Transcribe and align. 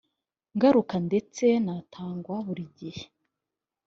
ngaruka 0.55 0.95
ndetse 1.07 1.45
n 1.65 1.67
atangwa 1.79 2.35
buri 2.45 2.65
gihe 2.79 3.03